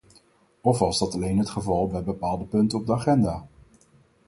[0.61, 3.47] Of was dat alleen het geval bij bepaalde punten op de agenda?